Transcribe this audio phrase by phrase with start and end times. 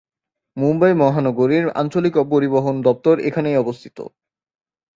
[0.57, 3.97] মুম্বাই মহানগরীর আঞ্চলিক পরিবহন দপ্তর এখানেই অবস্থিত।